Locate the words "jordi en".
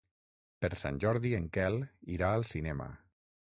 1.03-1.45